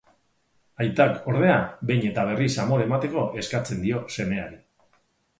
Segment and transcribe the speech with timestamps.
[0.83, 1.57] Aitak, ordea,
[1.89, 4.57] behin eta berriz amore emateko eskatzen dio semeari.